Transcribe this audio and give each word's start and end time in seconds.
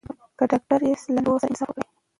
که 0.37 0.43
ډاکټر 0.51 0.79
یاست 0.87 1.07
له 1.07 1.13
ناروغ 1.15 1.35
سره 1.41 1.47
انصاف 1.51 1.67
وکړئ. 1.69 1.85